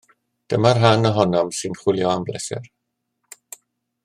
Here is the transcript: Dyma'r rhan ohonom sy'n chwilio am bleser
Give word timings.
Dyma'r 0.53 0.79
rhan 0.83 1.09
ohonom 1.11 1.53
sy'n 1.59 1.77
chwilio 1.83 2.09
am 2.15 2.27
bleser 2.31 2.69